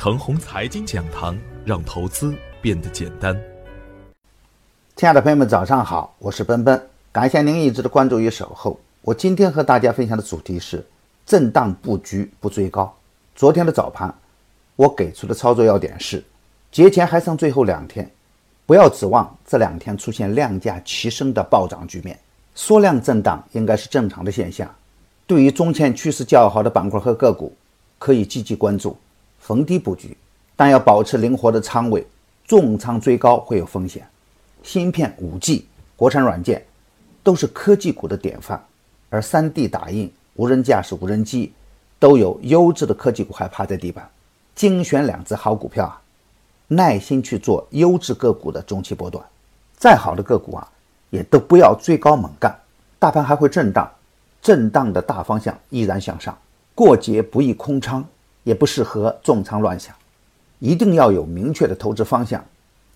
[0.00, 3.38] 程红财经讲堂，让投资变得简单。
[4.96, 8.80] 亲爱的朋友们，早上好，我是奔奔，感谢您一直的关注与守候。
[9.02, 10.82] 我今天和大家分享的主题是
[11.26, 12.90] 震荡布局不追高。
[13.36, 14.10] 昨天的早盘，
[14.74, 16.24] 我给出的操作要点是：
[16.72, 18.10] 节前还剩最后两天，
[18.64, 22.18] 不要指望这两天出现量价齐升的暴涨局面，
[22.54, 24.66] 缩量震荡应该是正常的现象。
[25.26, 27.54] 对于中线趋势较好的板块和个股，
[27.98, 28.96] 可以积极关注。
[29.40, 30.16] 逢低布局，
[30.54, 32.06] 但要保持灵活的仓位，
[32.46, 34.06] 重仓追高会有风险。
[34.62, 35.66] 芯片、五 G、
[35.96, 36.64] 国产软件
[37.22, 38.62] 都是科技股的典范，
[39.08, 41.52] 而 3D 打印、无人驾驶无人机
[41.98, 44.08] 都有优质的科技股还趴在地板。
[44.54, 46.00] 精选两只好股票啊，
[46.68, 49.24] 耐心去做优质个股的中期波段。
[49.76, 50.68] 再好的个股啊，
[51.08, 52.54] 也都不要追高猛干。
[52.98, 53.90] 大盘还会震荡，
[54.42, 56.36] 震荡的大方向依然向上，
[56.74, 58.06] 过节不宜空仓。
[58.42, 59.94] 也不适合重仓乱想，
[60.58, 62.44] 一定要有明确的投资方向，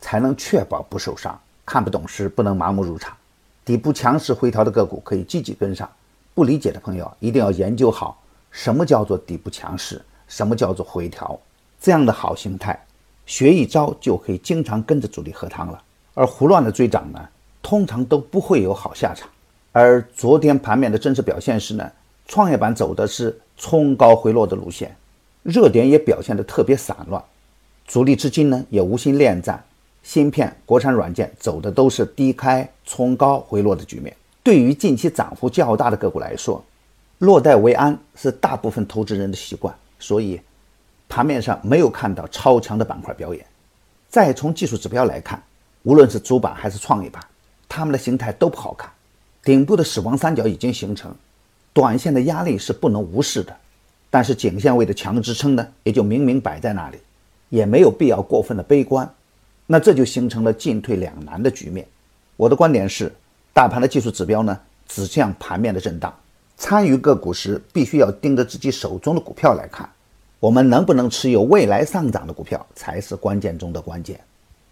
[0.00, 1.38] 才能确保不受伤。
[1.66, 3.16] 看不懂时不能盲目入场，
[3.64, 5.90] 底部强势回调的个股可以积极跟上。
[6.34, 11.38] 不理解的朋友一定要研究好什么叫做底部强势，什么叫做回调，
[11.80, 12.78] 这样的好心态，
[13.24, 15.82] 学一招就可以经常跟着主力喝汤了。
[16.12, 17.28] 而胡乱的追涨呢，
[17.62, 19.28] 通常都不会有好下场。
[19.72, 21.90] 而昨天盘面的真实表现是呢，
[22.28, 24.94] 创业板走的是冲高回落的路线。
[25.44, 27.22] 热点也表现得特别散乱，
[27.86, 29.62] 主力资金呢也无心恋战，
[30.02, 34.16] 芯片、国产软件走的都是低开冲高回落的局面。
[34.42, 36.64] 对于近期涨幅较大的个股来说，
[37.18, 40.40] 落袋为安是大部分投资人的习惯，所以
[41.10, 43.44] 盘面上没有看到超强的板块表演。
[44.08, 45.42] 再从技术指标来看，
[45.82, 47.22] 无论是主板还是创业板，
[47.68, 48.90] 它们的形态都不好看，
[49.42, 51.14] 顶部的死亡三角已经形成，
[51.74, 53.54] 短线的压力是不能无视的。
[54.14, 56.98] 但是颈线位的强支撑呢，也就明明摆在那里，
[57.48, 59.12] 也没有必要过分的悲观。
[59.66, 61.84] 那这就形成了进退两难的局面。
[62.36, 63.12] 我的观点是，
[63.52, 64.56] 大盘的技术指标呢
[64.86, 66.14] 指向盘面的震荡，
[66.56, 69.90] 参与个股时必须要盯着自己手中的股票来看，
[70.38, 74.20] 我们能不能持有未来上涨的股票才是关键中的关键。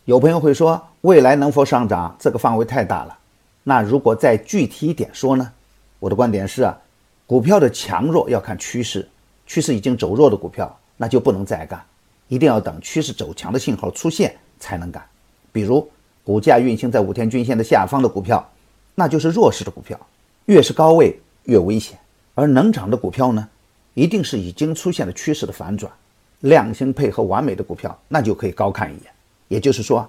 [0.04, 3.18] 有朋友会说，未来能否上涨这个范围太大了。
[3.64, 5.50] 那如果再具体一点说呢？
[5.98, 6.78] 我的观点是啊，
[7.26, 9.08] 股票的强弱要看趋势。
[9.46, 11.84] 趋势已经走弱的股票，那就不能再干，
[12.28, 15.04] 一定要等趋势走强的信号出现才能干。
[15.52, 15.88] 比如
[16.24, 18.48] 股价运行在五天均线的下方的股票，
[18.94, 19.98] 那就是弱势的股票，
[20.46, 21.98] 越是高位越危险。
[22.34, 23.46] 而能涨的股票呢，
[23.92, 25.92] 一定是已经出现了趋势的反转，
[26.40, 29.12] 量型配合完美的股票，那就可以高看一眼。
[29.48, 30.08] 也就是说，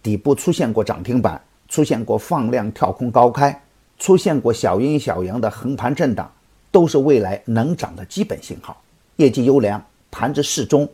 [0.00, 3.60] 底部出现过涨停板，出现过放量跳空高开，
[3.98, 6.30] 出现过小阴小阳的横盘震荡，
[6.74, 8.76] 都是未来能涨的基本信号。
[9.14, 9.80] 业绩优良，
[10.10, 10.88] 盘子适中，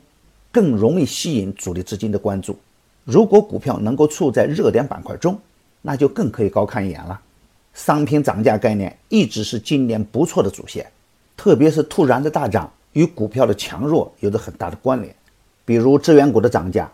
[0.53, 2.55] 更容易吸引主力资金的关注。
[3.03, 5.41] 如果股票能够处在热点板块中，
[5.81, 7.19] 那就更可以高看一眼了。
[7.73, 10.87] 商品涨价概念一直是今年不错的主线，
[11.35, 15.15] 特别是突然的大涨与股票的强弱有着很大的关联。
[15.65, 16.93] 比如资源股的涨价、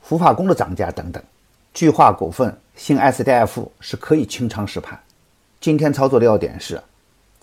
[0.00, 1.22] 氟化工的涨价等等。
[1.72, 4.98] 巨化股份、新 SDF 是可以清仓实盘。
[5.60, 6.82] 今天操作的要点是，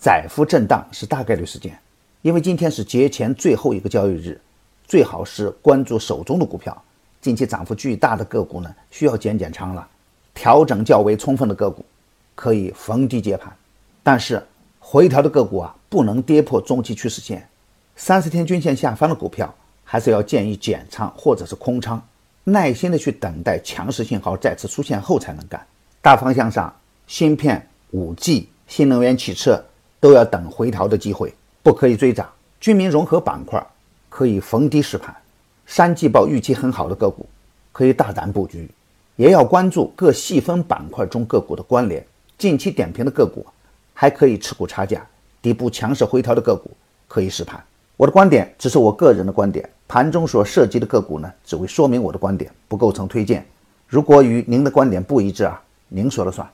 [0.02, 1.78] 窄幅震荡是大概率事件。
[2.22, 4.40] 因为今天是节前最后一个交易日，
[4.84, 6.76] 最好是关注手中的股票。
[7.20, 9.88] 近期涨幅巨大的个股呢，需要减减仓了。
[10.34, 11.84] 调整较为充分的个股，
[12.34, 13.56] 可以逢低接盘。
[14.02, 14.44] 但是
[14.80, 17.48] 回调的个股啊，不能跌破中期趋势线。
[17.94, 22.02] 三十天均线下方的股票，还是要建议减仓或者是空仓，
[22.42, 25.64] 耐心的去等待强势信号再次出现后才能干。
[26.00, 26.74] 大方向上，
[27.06, 29.64] 芯片、五 G、新能源汽车
[30.02, 31.32] 都要等回调的机会。
[31.62, 32.28] 不可以追涨，
[32.60, 33.64] 军民融合板块
[34.08, 35.14] 可以逢低试盘，
[35.64, 37.24] 三季报预期很好的个股
[37.70, 38.68] 可以大胆布局，
[39.14, 42.04] 也要关注各细分板块中个股的关联。
[42.36, 43.46] 近期点评的个股
[43.94, 45.06] 还可以持股差价，
[45.40, 46.68] 底部强势回调的个股
[47.06, 47.62] 可以试盘。
[47.96, 53.46] 我的观点只是我个人的观点，盘中所涉及的个股呢，只为说明我的观点，不构成推荐。
[53.86, 56.44] 如果与您的观点不一致啊，您说了算。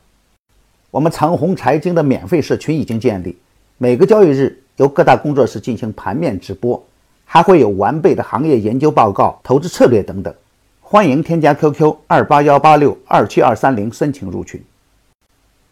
[0.90, 3.36] 我们长虹财经的免费社群已经建立，
[3.76, 4.62] 每个交易日。
[4.78, 6.80] 由各大工作室进行盘面直播，
[7.24, 10.32] 还会有完备的行业研究报告、投资策略等等。
[10.80, 14.62] 欢迎添加 QQ 二八幺八六二七二三零申请入群。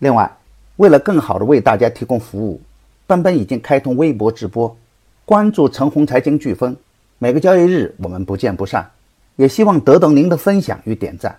[0.01, 0.29] 另外，
[0.75, 2.61] 为了更好的为大家提供服务，
[3.07, 4.77] 奔奔已经开通微博直播，
[5.25, 6.77] 关注陈红财经飓风，
[7.19, 8.91] 每个交易日我们不见不散。
[9.37, 11.39] 也希望得到您的分享与点赞。